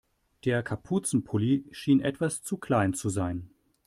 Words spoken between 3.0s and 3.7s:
sein.